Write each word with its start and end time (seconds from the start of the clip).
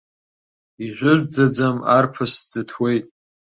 Ижәытәӡаӡам 0.85 1.77
арԥыс 1.95 2.33
дӡыҭуеит. 2.49 3.05